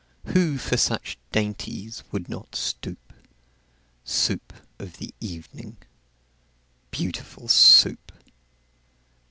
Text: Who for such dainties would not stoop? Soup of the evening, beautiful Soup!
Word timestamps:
Who 0.33 0.57
for 0.57 0.77
such 0.77 1.19
dainties 1.31 2.01
would 2.11 2.27
not 2.27 2.55
stoop? 2.55 3.13
Soup 4.03 4.51
of 4.79 4.97
the 4.97 5.13
evening, 5.19 5.77
beautiful 6.89 7.47
Soup! 7.47 8.11